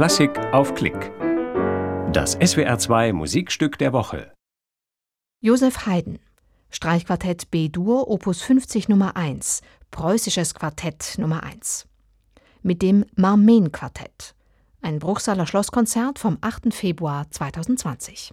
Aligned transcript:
Klassik 0.00 0.38
auf 0.54 0.74
Klick. 0.74 1.12
Das 2.10 2.34
SWR2 2.38 3.12
Musikstück 3.12 3.76
der 3.76 3.92
Woche. 3.92 4.32
Josef 5.42 5.84
Haydn. 5.84 6.18
Streichquartett 6.70 7.50
B-Dur, 7.50 8.08
Opus 8.08 8.40
50 8.40 8.88
Nummer 8.88 9.14
1. 9.14 9.60
Preußisches 9.90 10.54
Quartett 10.54 11.18
Nummer 11.18 11.42
1. 11.42 11.86
Mit 12.62 12.80
dem 12.80 13.04
Marmen-Quartett. 13.16 14.34
Ein 14.80 15.00
Bruchsaler 15.00 15.46
Schlosskonzert 15.46 16.18
vom 16.18 16.38
8. 16.40 16.72
Februar 16.72 17.30
2020. 17.30 18.32